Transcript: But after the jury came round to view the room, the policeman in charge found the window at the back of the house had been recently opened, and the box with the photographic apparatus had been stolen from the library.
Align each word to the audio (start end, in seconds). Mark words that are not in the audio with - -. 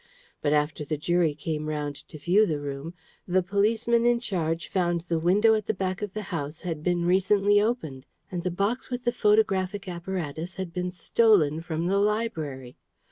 But 0.41 0.51
after 0.51 0.83
the 0.83 0.97
jury 0.97 1.35
came 1.35 1.67
round 1.69 1.95
to 2.07 2.17
view 2.17 2.47
the 2.47 2.59
room, 2.59 2.95
the 3.27 3.43
policeman 3.43 4.03
in 4.03 4.19
charge 4.19 4.67
found 4.67 5.01
the 5.01 5.19
window 5.19 5.53
at 5.53 5.67
the 5.67 5.75
back 5.75 6.01
of 6.01 6.15
the 6.15 6.23
house 6.23 6.61
had 6.61 6.81
been 6.81 7.05
recently 7.05 7.61
opened, 7.61 8.07
and 8.31 8.41
the 8.41 8.49
box 8.49 8.89
with 8.89 9.03
the 9.03 9.11
photographic 9.11 9.87
apparatus 9.87 10.55
had 10.55 10.73
been 10.73 10.91
stolen 10.91 11.61
from 11.61 11.85
the 11.85 11.99
library. 11.99 12.77